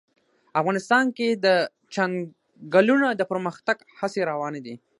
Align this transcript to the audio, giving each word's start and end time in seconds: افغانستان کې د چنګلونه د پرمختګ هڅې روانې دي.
افغانستان 0.61 1.05
کې 1.17 1.27
د 1.45 1.47
چنګلونه 1.93 3.07
د 3.15 3.21
پرمختګ 3.31 3.77
هڅې 3.99 4.21
روانې 4.31 4.61
دي. 4.65 4.75